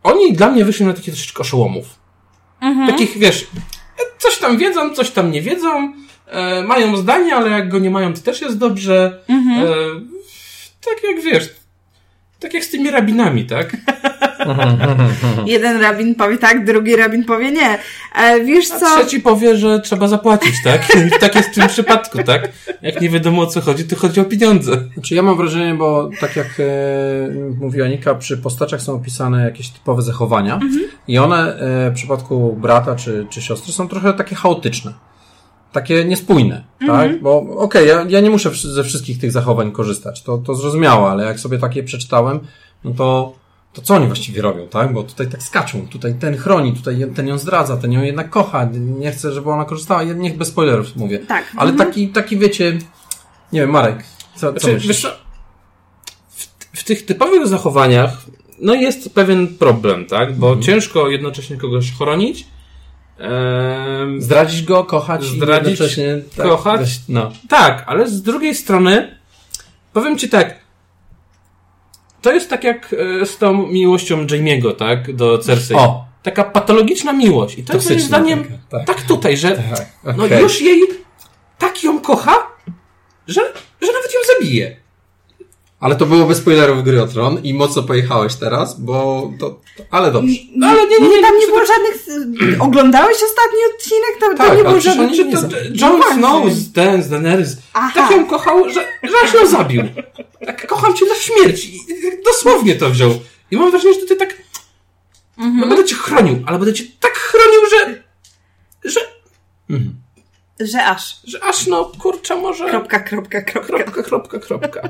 oni 0.02 0.32
dla 0.32 0.50
mnie 0.50 0.64
wyszli 0.64 0.86
na 0.86 0.92
takich 0.92 1.14
troszeczkę 1.14 1.40
oszołomów. 1.40 1.86
Mhm. 2.60 2.86
Takich, 2.86 3.18
wiesz, 3.18 3.46
coś 4.18 4.38
tam 4.38 4.58
wiedzą, 4.58 4.94
coś 4.94 5.10
tam 5.10 5.30
nie 5.30 5.42
wiedzą, 5.42 5.92
e, 6.26 6.62
mają 6.62 6.96
zdanie, 6.96 7.36
ale 7.36 7.50
jak 7.50 7.68
go 7.68 7.78
nie 7.78 7.90
mają, 7.90 8.14
to 8.14 8.20
też 8.20 8.40
jest 8.40 8.58
dobrze. 8.58 9.24
Mhm. 9.28 9.66
E, 9.66 9.70
tak 10.80 11.04
jak 11.04 11.24
wiesz, 11.24 11.54
tak 12.40 12.54
jak 12.54 12.64
z 12.64 12.70
tymi 12.70 12.90
rabinami, 12.90 13.44
tak? 13.46 13.76
Jeden 15.46 15.80
rabin 15.80 16.14
powie 16.14 16.38
tak, 16.38 16.64
drugi 16.64 16.96
rabin 16.96 17.24
powie 17.24 17.52
nie. 17.52 17.78
E, 18.14 18.40
wiesz 18.44 18.70
A 18.70 18.78
co? 18.80 18.86
trzeci 18.96 19.20
powie, 19.20 19.56
że 19.56 19.80
trzeba 19.80 20.08
zapłacić, 20.08 20.54
tak? 20.64 20.86
Tak 21.20 21.34
jest 21.34 21.48
w 21.48 21.54
tym 21.54 21.68
przypadku, 21.68 22.18
tak? 22.22 22.48
Jak 22.82 23.00
nie 23.00 23.10
wiadomo 23.10 23.42
o 23.42 23.46
co 23.46 23.60
chodzi, 23.60 23.84
to 23.84 23.96
chodzi 23.96 24.20
o 24.20 24.24
pieniądze. 24.24 24.72
Znaczy 24.94 25.14
ja 25.14 25.22
mam 25.22 25.36
wrażenie, 25.36 25.74
bo 25.74 26.10
tak 26.20 26.36
jak 26.36 26.46
e, 26.60 26.64
mówiła 27.60 27.88
Nika, 27.88 28.14
przy 28.14 28.38
postaciach 28.38 28.82
są 28.82 28.94
opisane 28.94 29.44
jakieś 29.44 29.68
typowe 29.68 30.02
zachowania 30.02 30.60
i 31.08 31.18
one 31.18 31.58
e, 31.58 31.90
w 31.90 31.94
przypadku 31.94 32.56
brata 32.60 32.96
czy, 32.96 33.26
czy 33.30 33.42
siostry 33.42 33.72
są 33.72 33.88
trochę 33.88 34.12
takie 34.12 34.34
chaotyczne. 34.34 34.92
Takie 35.72 36.04
niespójne, 36.04 36.64
tak? 36.86 37.22
Bo 37.22 37.38
okej, 37.38 37.88
ja, 37.88 38.04
ja 38.08 38.20
nie 38.20 38.30
muszę 38.30 38.50
ze 38.54 38.84
wszystkich 38.84 39.18
tych 39.18 39.32
zachowań 39.32 39.72
korzystać, 39.72 40.22
to, 40.22 40.38
to 40.38 40.54
zrozumiałe, 40.54 41.10
ale 41.10 41.24
jak 41.24 41.40
sobie 41.40 41.58
takie 41.58 41.82
przeczytałem, 41.82 42.40
no 42.84 42.90
to, 42.90 43.32
to 43.76 43.82
co 43.82 43.94
oni 43.94 44.06
właściwie 44.06 44.42
robią, 44.42 44.68
tak? 44.68 44.92
Bo 44.92 45.02
tutaj 45.02 45.26
tak 45.26 45.42
skaczą, 45.42 45.88
tutaj 45.88 46.14
ten 46.14 46.36
chroni, 46.36 46.72
tutaj 46.72 47.06
ten 47.14 47.28
ją 47.28 47.38
zdradza, 47.38 47.76
ten 47.76 47.92
ją 47.92 48.02
jednak 48.02 48.30
kocha, 48.30 48.68
nie 48.74 49.12
chce, 49.12 49.32
żeby 49.32 49.50
ona 49.50 49.64
korzystała, 49.64 50.02
niech 50.02 50.36
bez 50.36 50.48
spoilerów 50.48 50.96
mówię. 50.96 51.18
Tak. 51.18 51.44
Ale 51.56 51.72
taki, 51.72 52.08
taki 52.08 52.38
wiecie, 52.38 52.78
nie 53.52 53.60
wiem, 53.60 53.70
Marek, 53.70 54.04
co, 54.34 54.52
co 54.52 54.60
Znaczy, 54.60 54.74
myślisz? 54.74 54.88
wiesz 55.02 55.20
w, 56.28 56.46
w 56.80 56.84
tych 56.84 57.04
typowych 57.06 57.46
zachowaniach 57.46 58.10
no 58.58 58.74
jest 58.74 59.14
pewien 59.14 59.48
problem, 59.48 60.06
tak? 60.06 60.36
Bo 60.36 60.56
ciężko 60.56 61.08
jednocześnie 61.08 61.56
kogoś 61.56 61.92
chronić. 61.92 62.46
Em, 63.18 64.22
Zdradzić 64.22 64.62
go, 64.62 64.84
kochać 64.84 65.24
Zdradzić, 65.24 65.66
i 65.66 65.70
jednocześnie 65.70 66.18
tak, 66.36 66.46
kochać. 66.46 66.80
weź- 66.80 67.00
No. 67.08 67.32
tak, 67.48 67.84
ale 67.86 68.08
z 68.08 68.22
drugiej 68.22 68.54
strony 68.54 69.18
powiem 69.92 70.18
ci 70.18 70.28
tak. 70.28 70.65
To 72.26 72.32
jest 72.32 72.50
tak 72.50 72.64
jak 72.64 72.94
e, 73.22 73.26
z 73.26 73.38
tą 73.38 73.66
miłością 73.66 74.26
Jamie'ego, 74.26 74.74
tak? 74.74 75.12
Do 75.12 75.38
Cersei. 75.38 75.76
O, 75.76 76.04
Taka 76.22 76.44
patologiczna 76.44 77.12
miłość. 77.12 77.58
I 77.58 77.64
to 77.64 77.72
jest 77.72 77.88
moim 77.88 77.98
Toksyczna 77.98 78.18
zdaniem 78.18 78.44
taka, 78.44 78.58
tak. 78.70 78.86
tak 78.86 79.02
tutaj, 79.02 79.36
że 79.36 79.50
tak. 80.04 80.16
no 80.16 80.24
okej. 80.24 80.42
już 80.42 80.60
jej 80.60 80.80
tak 81.58 81.84
ją 81.84 82.00
kocha, 82.00 82.46
że, 83.26 83.40
że 83.82 83.92
nawet 83.92 84.14
ją 84.14 84.20
zabije. 84.34 84.76
Ale 85.86 85.96
to 85.96 86.06
było 86.06 86.26
bez 86.26 86.38
spoilerów 86.38 86.84
gry 86.84 87.02
o 87.02 87.06
Tron 87.06 87.38
i 87.42 87.54
mocno 87.54 87.82
pojechałeś 87.82 88.34
teraz, 88.34 88.80
bo 88.80 89.30
to, 89.40 89.50
to 89.50 89.82
ale 89.90 90.12
dobrze. 90.12 90.34
No 90.56 90.66
ale 90.66 90.86
nie, 90.86 90.98
nie, 91.00 91.08
nie. 91.08 91.22
tam 91.22 91.38
nie 91.38 91.46
było 91.46 91.60
żadnych... 91.66 92.06
Oglądałeś 92.60 93.14
ostatni 93.16 93.58
odcinek? 93.74 94.10
Tam, 94.20 94.36
tam 94.36 94.46
Tak, 94.48 94.58
nie 94.58 94.64
było 94.64 94.80
żadnych... 94.80 95.10
oni 95.10 95.24
nie 95.24 95.32
to, 95.36 95.86
Jon 95.86 95.96
właśnie. 95.96 96.16
Snow, 96.18 96.42
ten 96.74 97.02
z 97.02 97.08
Daenerys, 97.08 97.56
Aha. 97.72 97.90
tak 97.94 98.10
ją 98.10 98.26
kochał, 98.26 98.64
że, 98.68 98.84
że 99.02 99.14
aż 99.24 99.34
ją 99.34 99.46
zabił. 99.46 99.82
Tak, 100.46 100.66
kocham 100.66 100.94
cię 100.94 101.06
na 101.06 101.14
śmierć. 101.14 101.64
I 101.64 101.80
dosłownie 102.24 102.74
to 102.74 102.90
wziął. 102.90 103.10
I 103.50 103.56
mam 103.56 103.70
wrażenie, 103.70 103.94
że 103.94 104.06
ty 104.06 104.16
tak, 104.16 104.36
Mhm. 105.38 105.60
no 105.60 105.66
będę 105.66 105.84
cię 105.84 105.94
chronił, 105.94 106.42
ale 106.46 106.58
będę 106.58 106.74
cię 106.74 106.84
tak 107.00 107.12
chronił, 107.12 107.60
że, 107.70 108.02
że, 108.90 109.00
Że 110.60 110.84
aż. 110.84 111.16
że 111.24 111.44
aż 111.44 111.66
no, 111.66 111.84
kurczę, 111.98 112.36
może... 112.36 112.70
Kropka, 112.70 112.98
kropka, 113.00 113.42
kropka. 113.42 113.72
kropka, 113.78 114.02
kropka, 114.02 114.38
kropka. 114.38 114.88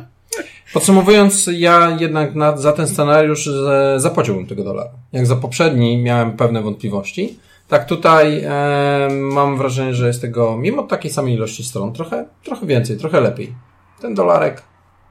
Podsumowując, 0.72 1.50
ja 1.52 1.96
jednak 2.00 2.34
na, 2.34 2.56
za 2.56 2.72
ten 2.72 2.88
scenariusz 2.88 3.50
zapłaciłbym 3.96 4.46
tego 4.46 4.64
dolara. 4.64 4.90
Jak 5.12 5.26
za 5.26 5.36
poprzedni 5.36 5.96
miałem 5.96 6.36
pewne 6.36 6.62
wątpliwości, 6.62 7.38
tak 7.68 7.86
tutaj 7.86 8.42
e, 8.44 9.08
mam 9.10 9.58
wrażenie, 9.58 9.94
że 9.94 10.06
jest 10.06 10.20
tego, 10.20 10.56
mimo 10.56 10.82
takiej 10.82 11.10
samej 11.12 11.34
ilości 11.34 11.64
stron, 11.64 11.92
trochę, 11.92 12.24
trochę 12.44 12.66
więcej, 12.66 12.96
trochę 12.96 13.20
lepiej. 13.20 13.54
Ten 14.00 14.14
dolarek, 14.14 14.62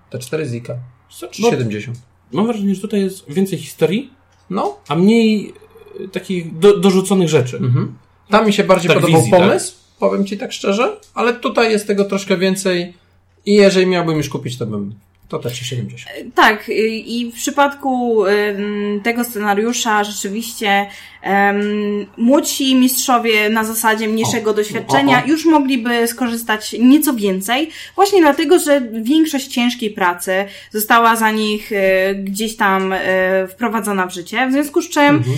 te 0.09 0.19
4 0.19 0.45
zika, 0.45 0.75
No, 1.21 1.27
3,70. 1.27 1.91
mam 2.31 2.45
wrażenie, 2.47 2.75
że 2.75 2.81
tutaj 2.81 3.01
jest 3.01 3.31
więcej 3.31 3.59
historii, 3.59 4.13
No, 4.49 4.77
a 4.87 4.95
mniej 4.95 5.53
e, 6.03 6.07
takich 6.07 6.59
do, 6.59 6.77
dorzuconych 6.77 7.29
rzeczy. 7.29 7.57
Mhm. 7.57 7.97
Tam 8.29 8.45
mi 8.45 8.53
się 8.53 8.63
bardziej 8.63 8.87
Tak, 8.89 8.97
podobał 8.97 9.19
wizji, 9.21 9.31
tak? 9.31 9.41
pomysł, 9.41 9.75
powiem 9.99 10.25
Ci 10.25 10.37
tak 10.37 10.51
szczerze, 10.51 10.97
ale 11.13 11.33
tutaj 11.33 11.71
jest 11.71 11.87
tego 11.87 12.05
troszkę 12.05 12.37
więcej 12.37 12.93
i 13.45 13.53
jeżeli 13.53 13.87
miałbym 13.87 14.17
już 14.17 14.29
kupić, 14.29 14.57
to 14.57 14.65
bym 14.65 14.95
to 15.29 15.39
te 15.39 15.49
3,70. 15.49 16.31
Tak, 16.35 16.69
y, 16.69 16.73
i 16.87 17.31
w 17.31 17.35
przypadku 17.35 18.23
tego 19.03 19.23
scenariusza 19.23 20.03
rzeczywiście 20.03 20.85
um, 21.23 22.05
młodsi 22.17 22.75
mistrzowie 22.75 23.49
na 23.49 23.63
zasadzie 23.63 24.07
mniejszego 24.07 24.51
O, 24.51 24.53
doświadczenia 24.53 25.21
o, 25.21 25.25
o. 25.25 25.27
już 25.27 25.45
mogliby 25.45 26.07
skorzystać 26.07 26.75
nieco 26.79 27.13
więcej, 27.13 27.69
właśnie 27.95 28.21
dlatego, 28.21 28.59
że 28.59 28.81
większość 28.93 29.47
ciężkiej 29.47 29.91
pracy 29.91 30.45
została 30.71 31.15
za 31.15 31.31
nich 31.31 31.71
y, 31.71 31.75
gdzieś 32.15 32.55
tam 32.55 32.93
wprowadzona 33.49 34.07
w 34.07 34.13
życie, 34.13 34.47
w 34.47 34.51
związku 34.51 34.81
z 34.81 34.89
czym 34.89 35.05
Mhm. 35.15 35.37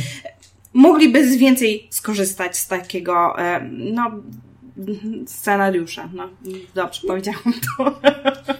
mogliby 0.73 1.31
z 1.31 1.37
więcej 1.37 1.87
skorzystać 1.89 2.57
z 2.57 2.67
takiego, 2.67 3.35
no, 3.71 4.11
scenariusza. 5.25 6.09
No, 6.13 6.29
dobrze, 6.75 7.01
powiedziałam 7.07 7.41
to. 7.77 7.91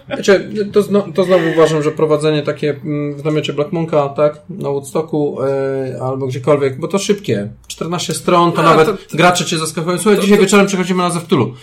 Znaczy, 0.15 0.49
to, 0.73 0.81
zno, 0.81 1.05
to 1.15 1.23
znowu 1.23 1.43
uważam, 1.53 1.83
że 1.83 1.91
prowadzenie 1.91 2.41
takie 2.43 2.69
mm, 2.69 3.15
w 3.17 3.25
namiocie 3.25 3.53
Black 3.53 3.71
Monka, 3.71 4.09
tak, 4.09 4.41
na 4.49 4.69
Woodstocku 4.69 5.37
e, 5.43 6.01
albo 6.01 6.27
gdziekolwiek, 6.27 6.79
bo 6.79 6.87
to 6.87 6.99
szybkie. 6.99 7.49
14 7.67 8.13
stron, 8.13 8.51
to 8.51 8.59
A, 8.59 8.63
nawet 8.63 8.87
to- 8.87 9.17
gracze 9.17 9.45
Cię 9.45 9.57
zaskakują. 9.57 9.97
Słuchaj, 9.97 10.21
dzisiaj 10.21 10.39
wieczorem 10.39 10.65
przechodzimy 10.67 11.03
na 11.03 11.09
Zewtulu. 11.09 11.53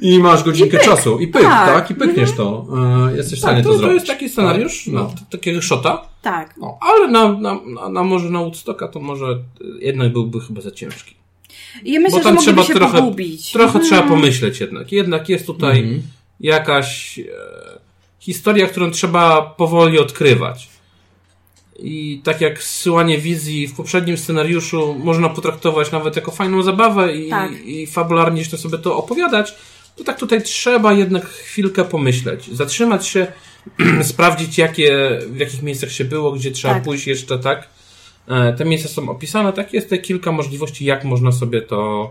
I 0.00 0.18
masz 0.18 0.42
godzinkę 0.42 0.78
czasu. 0.78 1.18
I 1.18 1.28
pyk, 1.28 1.42
Tak. 1.42 1.68
tak, 1.74 1.90
i 1.90 1.94
pykniesz 1.94 2.32
to. 2.32 2.66
E, 3.12 3.16
jesteś 3.16 3.38
w 3.38 3.42
stanie 3.42 3.56
Tak, 3.56 3.64
to, 3.64 3.68
to, 3.68 3.74
to 3.74 3.78
zrobić. 3.78 3.94
jest 3.94 4.06
taki 4.06 4.28
scenariusz, 4.28 4.86
No. 4.86 5.00
no. 5.02 5.08
t- 5.08 5.14
takiego 5.38 5.62
shota, 5.62 6.08
Tak. 6.22 6.54
no, 6.56 6.78
ale 6.80 7.08
na, 7.08 7.32
na, 7.32 7.60
na, 7.74 7.88
na 7.88 8.02
może 8.04 8.30
na 8.30 8.38
Woodstocka 8.38 8.88
to 8.88 9.00
może 9.00 9.26
y, 9.26 9.38
jednak 9.80 10.12
byłby 10.12 10.40
chyba 10.40 10.60
za 10.60 10.70
ciężki. 10.70 11.14
I 11.84 11.92
ja 11.92 12.00
myślę, 12.00 12.18
Bo 12.18 12.24
tam 12.24 12.36
że 12.36 12.42
trzeba 12.42 12.64
się 12.64 12.74
trochę- 12.74 12.98
pogubić. 12.98 13.52
Trochę 13.52 13.66
Mhm. 13.66 13.84
trzeba 13.84 14.02
pomyśleć 14.02 14.60
jednak. 14.60 14.92
Jednak 14.92 15.28
jest 15.28 15.46
tutaj 15.46 15.78
Mhm. 15.78 16.02
jakaś 16.40 17.18
e, 17.18 17.22
historia, 18.20 18.66
którą 18.66 18.90
trzeba 18.90 19.42
powoli 19.42 19.98
odkrywać. 19.98 20.68
I 21.78 22.20
tak 22.24 22.40
jak 22.40 22.62
zsyłanie 22.62 23.18
wizji 23.18 23.68
w 23.68 23.74
poprzednim 23.76 24.16
scenariuszu 24.18 24.94
można 25.04 25.28
potraktować 25.28 25.92
nawet 25.92 26.16
jako 26.16 26.30
fajną 26.30 26.62
zabawę 26.62 27.16
i, 27.16 27.30
Tak. 27.30 27.50
i 27.64 27.86
fabularnie 27.86 28.38
jeszcze 28.38 28.58
sobie 28.58 28.78
to 28.78 28.96
opowiadać, 28.96 29.54
to 29.96 30.04
tak 30.04 30.18
tutaj 30.18 30.42
trzeba 30.42 30.92
jednak 30.92 31.26
chwilkę 31.28 31.84
pomyśleć. 31.84 32.48
Zatrzymać 32.52 33.06
się, 33.06 33.26
sprawdzić 34.02 34.58
jakie, 34.58 35.18
w 35.30 35.38
jakich 35.38 35.62
miejscach 35.62 35.92
się 35.92 36.04
było, 36.04 36.32
gdzie 36.32 36.50
trzeba 36.50 36.74
Tak. 36.74 36.82
pójść 36.82 37.06
jeszcze, 37.06 37.38
tak? 37.38 37.68
E, 38.28 38.52
Te 38.52 38.64
miejsca 38.64 38.88
są 38.88 39.08
opisane, 39.10 39.52
tak? 39.52 39.72
Jest 39.72 39.90
te 39.90 39.98
kilka 39.98 40.32
możliwości, 40.32 40.84
jak 40.84 41.04
można 41.04 41.32
sobie 41.32 41.62
to, 41.62 42.10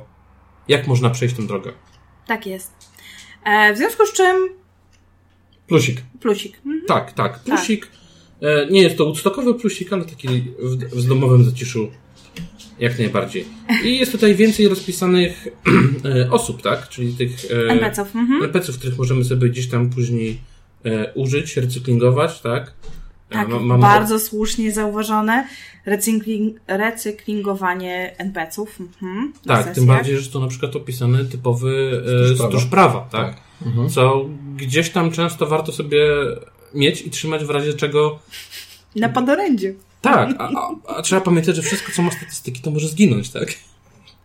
jak 0.67 0.88
można 0.88 1.10
przejść 1.10 1.36
tę 1.36 1.43
drogę. 1.48 1.72
Tak 2.27 2.48
jest. 2.48 2.72
E, 3.45 3.74
w 3.74 3.77
związku 3.77 4.05
z 4.05 4.13
czym 4.13 4.36
Plusik. 5.67 6.01
plusik. 6.19 6.57
Mhm. 6.57 6.81
Tak, 6.88 7.13
tak. 7.13 7.39
Plusik. 7.39 7.88
E, 8.41 8.67
nie 8.72 8.81
jest 8.81 8.98
to 8.98 9.05
Woodstockowy 9.05 9.53
plusik, 9.53 9.93
ale 9.93 10.05
taki 10.05 10.27
w, 10.60 10.77
w 10.77 11.07
domowym 11.07 11.43
zaciszu 11.43 11.91
Jak 12.79 13.00
najbardziej. 13.00 13.45
I 13.84 13.98
jest 13.98 14.12
tutaj 14.12 14.36
więcej 14.36 14.67
rozpisanych 14.67 15.48
e, 16.25 16.31
osób, 16.31 16.62
tak? 16.62 16.89
Czyli 16.89 17.13
tych 17.13 17.31
e, 17.51 17.69
NPC-ów. 17.69 18.15
Mhm. 18.15 18.43
NPC-ów, 18.43 18.77
których 18.77 18.98
możemy 18.98 19.24
sobie 19.25 19.50
gdzieś 19.50 19.67
tam 19.69 19.89
później 19.89 20.39
e, 20.86 21.13
użyć, 21.13 21.57
recyklingować, 21.57 22.41
tak? 22.41 22.74
Tak, 23.29 23.48
ma- 23.50 23.60
mamy- 23.60 23.82
bardzo 23.82 24.20
słusznie 24.20 24.72
zauważone. 24.72 25.48
Recykling, 25.86 26.58
recyklingowanie 26.67 28.15
NPC-ów. 28.17 28.79
Mhm, 28.79 29.34
Tak, 29.48 29.75
tym 29.75 29.86
bardziej, 29.86 30.17
że 30.17 30.32
tu 30.32 30.39
na 30.39 30.48
przykład 30.48 30.75
opisany 30.75 31.25
typowy 31.25 32.01
e, 32.32 32.36
Stróż 32.36 32.65
prawa. 32.65 33.00
tak? 33.12 33.36
Tak. 33.36 33.41
Mhm. 33.65 33.89
Co 33.89 34.25
gdzieś 34.55 34.89
tam 34.89 35.12
często 35.12 35.46
warto 35.48 35.72
sobie 35.72 36.05
mieć 36.74 37.01
i 37.01 37.10
trzymać 37.10 37.44
w 37.46 37.50
razie 37.50 37.74
czego. 37.74 38.20
Na 38.96 39.10
podorędziu. 39.10 39.67
Tak, 40.01 40.29
a, 40.39 40.50
a, 40.50 40.96
a 40.98 41.01
trzeba 41.01 41.22
pamiętać, 41.22 41.55
że 41.55 41.62
wszystko, 41.62 41.91
co 41.96 42.01
ma 42.01 42.12
statystyki, 42.12 42.62
to 42.62 42.72
może 42.72 42.88
zginąć, 42.88 43.29
tak? 43.29 43.53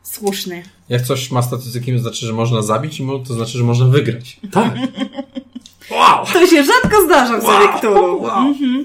Słuszny. 0.02 0.62
Jak 0.88 1.02
coś 1.02 1.30
ma 1.30 1.42
statystyki, 1.42 1.92
to 1.92 1.98
znaczy, 1.98 2.26
że 2.26 2.32
można 2.32 2.62
zabić 2.62 3.02
to 3.28 3.34
znaczy, 3.34 3.58
że 3.58 3.64
można 3.64 3.86
wygrać. 3.86 4.40
Tak. 4.52 4.74
To 6.32 6.46
się 6.46 6.64
rzadko 6.64 7.04
zdarza 7.06 7.38
w 7.38 7.42
serii 7.42 7.68
Cthulhu. 7.78 8.26
Mhm. 8.28 8.84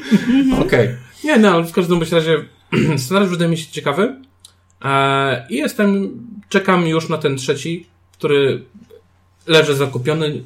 Okej. 0.61 0.89
Nie, 1.23 1.37
no, 1.37 1.49
ale 1.51 1.63
w 1.63 1.71
każdym 1.71 2.01
razie 2.11 2.45
scenariusz 2.97 3.31
wydaje 3.31 3.51
mi 3.51 3.57
się 3.57 3.71
ciekawy. 3.71 4.15
E, 4.85 5.47
I 5.49 5.55
jestem, 5.55 6.11
czekam 6.49 6.87
już 6.87 7.09
na 7.09 7.17
ten 7.17 7.37
trzeci, 7.37 7.87
który 8.11 8.63
leży 9.47 9.75
zakupiony. 9.75 10.43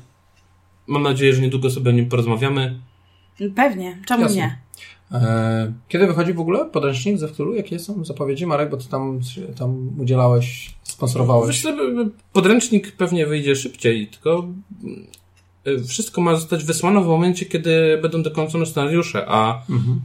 Mam 0.87 1.03
nadzieję, 1.03 1.33
że 1.33 1.41
niedługo 1.41 1.69
sobie 1.69 1.89
o 1.89 1.93
nim 1.93 2.09
porozmawiamy. 2.09 2.79
Pewnie, 3.55 3.97
czemu 4.07 4.21
Jasne. 4.23 4.37
nie? 4.37 4.57
E, 5.11 5.73
Kiedy 5.87 6.07
wychodzi 6.07 6.33
w 6.33 6.39
ogóle 6.39 6.65
podręcznik 6.65 7.17
ze 7.17 7.27
Wtulu? 7.27 7.55
Jakie 7.55 7.79
są 7.79 8.05
zapowiedzi, 8.05 8.45
Marek? 8.45 8.69
Bo 8.69 8.77
ty 8.77 8.89
tam, 8.89 9.19
tam 9.59 9.89
udzielałeś, 9.99 10.71
sponsorowałeś. 10.83 11.47
Myślę, 11.47 11.75
że 11.75 12.09
podręcznik 12.33 12.91
pewnie 12.91 13.25
wyjdzie 13.25 13.55
szybciej, 13.55 14.07
tylko 14.07 14.47
wszystko 15.87 16.21
ma 16.21 16.35
zostać 16.35 16.63
wysłane 16.63 17.01
w 17.01 17.05
momencie, 17.07 17.45
kiedy 17.45 17.99
będą 18.01 18.23
dokończone 18.23 18.65
scenariusze, 18.65 19.25
a 19.27 19.61
Mhm. 19.69 20.01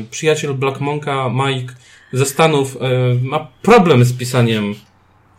e, 0.00 0.02
przyjaciel 0.10 0.54
Black 0.54 0.80
Monka, 0.80 1.30
Mike 1.30 1.74
ze 2.12 2.26
Stanów, 2.26 2.76
e, 2.80 2.88
ma 3.22 3.46
problem 3.62 4.04
z 4.04 4.12
pisaniem 4.12 4.74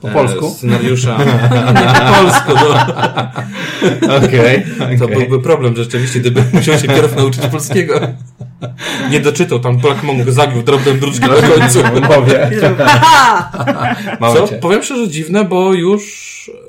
Po 0.02 0.10
e, 0.10 0.14
polsku? 0.14 0.50
scenariusza. 0.50 1.18
Nie 1.18 1.88
po 2.00 2.14
polsku, 2.16 2.52
no. 2.56 4.16
Okej. 4.28 4.66
To 5.00 5.08
byłby 5.08 5.42
problem 5.42 5.76
rzeczywiście, 5.76 6.20
gdyby 6.20 6.44
musiał 6.54 6.78
się 6.80 6.88
pierw 6.88 7.16
nauczyć 7.16 7.46
polskiego. 7.48 8.00
Nie 9.12 9.20
doczytał, 9.20 9.60
tam 9.60 9.78
Black 9.78 10.04
Monk 10.04 10.30
zagiął 10.30 10.64
drobnym 10.64 11.00
druczkiem 11.00 11.30
na 11.30 11.42
końcu. 11.42 11.80
Powie. 12.08 12.52
Co? 14.20 14.48
Powiem 14.62 14.84
szczerze, 14.84 15.08
dziwne, 15.08 15.46
bo 15.46 15.74
już 15.74 16.04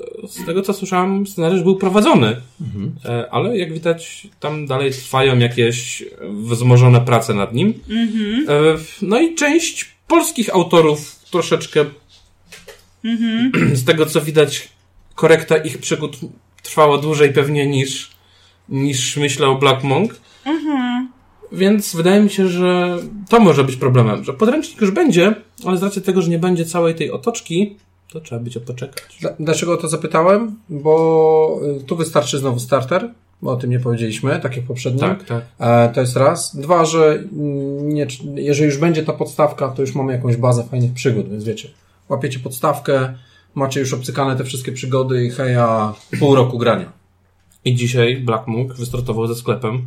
z 0.31 0.45
tego 0.45 0.61
co 0.61 0.73
słyszałem, 0.73 1.27
scenariusz 1.27 1.63
był 1.63 1.75
prowadzony. 1.75 2.41
Mhm. 2.61 2.95
E, 3.05 3.31
Ale 3.31 3.57
jak 3.57 3.73
widać, 3.73 4.27
tam 4.39 4.65
dalej 4.65 4.91
trwają 4.91 5.39
jakieś 5.39 6.03
wzmożone 6.29 7.01
prace 7.01 7.33
nad 7.33 7.53
nim. 7.53 7.73
Mhm. 7.89 8.45
E, 8.49 8.77
No 9.01 9.19
i 9.19 9.35
część 9.35 9.89
polskich 10.07 10.55
autorów 10.55 11.15
troszeczkę 11.31 11.85
Mhm. 13.03 13.51
z 13.75 13.85
tego 13.85 14.05
co 14.05 14.21
widać, 14.21 14.69
korekta 15.15 15.57
ich 15.57 15.77
przygód 15.77 16.17
trwała 16.63 16.97
dłużej 16.97 17.33
pewnie 17.33 17.67
niż, 17.67 18.11
niż 18.69 19.17
myślał 19.17 19.59
Black 19.59 19.83
Monk. 19.83 20.15
Mhm. 20.45 21.09
Więc 21.51 21.95
wydaje 21.95 22.21
mi 22.21 22.29
się, 22.29 22.47
że 22.47 22.97
to 23.29 23.39
może 23.39 23.63
być 23.63 23.75
problemem, 23.75 24.23
że 24.23 24.33
podręcznik 24.33 24.81
już 24.81 24.91
będzie, 24.91 25.35
ale 25.65 25.77
z 25.77 25.83
racji 25.83 26.01
tego, 26.01 26.21
że 26.21 26.29
nie 26.29 26.39
będzie 26.39 26.65
całej 26.65 26.95
tej 26.95 27.11
otoczki, 27.11 27.75
to 28.11 28.21
trzeba 28.21 28.41
będzie 28.41 28.59
poczekać. 28.59 29.17
Dla- 29.21 29.33
Dlaczego 29.39 29.73
o 29.73 29.77
to 29.77 29.87
zapytałem? 29.87 30.55
Bo 30.69 31.59
y, 31.81 31.83
tu 31.83 31.95
wystarczy 31.95 32.39
znowu 32.39 32.59
starter, 32.59 33.09
bo 33.41 33.51
o 33.51 33.55
tym 33.55 33.69
nie 33.69 33.79
powiedzieliśmy, 33.79 34.39
tak 34.39 34.55
jak 34.57 34.65
poprzednio. 34.65 34.99
Tak, 34.99 35.23
tak. 35.23 35.43
E, 35.59 35.89
To 35.93 36.01
jest 36.01 36.15
raz. 36.17 36.55
Dwa, 36.55 36.85
że 36.85 37.23
nie, 37.81 38.07
jeżeli 38.35 38.65
już 38.65 38.77
będzie 38.77 39.03
ta 39.03 39.13
podstawka, 39.13 39.67
to 39.67 39.81
już 39.81 39.95
mamy 39.95 40.13
jakąś 40.13 40.37
bazę 40.37 40.63
fajnych 40.63 40.93
przygód, 40.93 41.29
więc 41.29 41.43
wiecie, 41.43 41.69
łapiecie 42.09 42.39
podstawkę, 42.39 43.13
macie 43.55 43.79
już 43.79 43.93
obcykane 43.93 44.35
te 44.35 44.43
wszystkie 44.43 44.71
przygody 44.71 45.25
i 45.25 45.29
heja, 45.29 45.93
pół 46.19 46.35
roku 46.35 46.57
grania. 46.57 46.91
I 47.65 47.75
dzisiaj 47.75 48.17
Black 48.17 48.47
Monk 48.47 48.73
wystartował 48.73 49.27
ze 49.27 49.35
sklepem, 49.35 49.85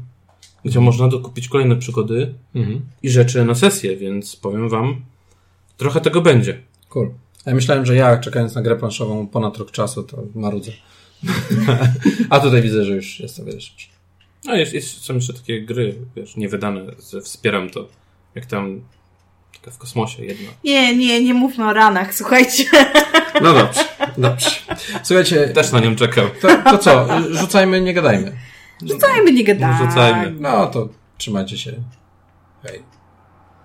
gdzie 0.64 0.80
można 0.80 1.08
dokupić 1.08 1.48
kolejne 1.48 1.76
przygody 1.76 2.34
i 3.02 3.10
rzeczy 3.10 3.44
na 3.44 3.54
sesję, 3.54 3.96
więc 3.96 4.36
powiem 4.36 4.68
wam, 4.68 4.96
trochę 5.76 6.00
tego 6.00 6.20
będzie. 6.20 6.60
Cool. 6.88 7.10
Ja 7.46 7.54
myślałem, 7.54 7.86
że 7.86 7.96
ja, 7.96 8.18
czekając 8.18 8.54
na 8.54 8.62
grę 8.62 8.76
planszową 8.76 9.26
ponad 9.26 9.56
rok 9.56 9.70
czasu, 9.70 10.02
to 10.02 10.22
marudzę. 10.34 10.72
A 12.30 12.40
tutaj 12.40 12.62
widzę, 12.62 12.84
że 12.84 12.92
już 12.92 13.20
jest 13.20 13.40
o 13.40 13.44
wiele 13.44 13.60
szybciej. 13.60 13.90
A 14.48 14.56
jest, 14.56 14.72
jest, 14.72 15.04
są 15.04 15.14
jeszcze 15.14 15.32
takie 15.32 15.62
gry, 15.62 15.94
wiesz, 16.16 16.36
niewydane, 16.36 16.80
wspieram 17.22 17.70
to, 17.70 17.88
jak 18.34 18.46
tam 18.46 18.80
taka 19.54 19.70
w 19.70 19.78
kosmosie 19.78 20.24
jedna. 20.24 20.50
Nie, 20.64 20.96
nie, 20.96 21.24
nie 21.24 21.34
mówmy 21.34 21.68
o 21.68 21.72
ranach, 21.72 22.14
słuchajcie. 22.14 22.64
No 23.42 23.52
dobrze, 23.52 23.80
dobrze. 24.18 24.50
Słuchajcie, 25.02 25.48
Też 25.48 25.72
na 25.72 25.80
nią 25.80 25.96
czekam. 25.96 26.26
to, 26.40 26.48
to 26.70 26.78
co? 26.78 27.08
Rzucajmy, 27.30 27.80
nie 27.80 27.94
gadajmy. 27.94 28.36
Rzucajmy, 28.86 29.32
nie 29.32 29.44
gadajmy. 29.44 29.88
Rzucajmy. 29.88 30.34
No 30.40 30.66
to 30.66 30.88
trzymajcie 31.18 31.58
się. 31.58 31.72
Hej. 32.62 32.82